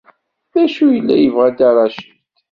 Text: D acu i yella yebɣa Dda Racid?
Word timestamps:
D 0.53 0.55
acu 0.63 0.85
i 0.89 0.93
yella 0.95 1.15
yebɣa 1.17 1.49
Dda 1.49 1.69
Racid? 1.75 2.17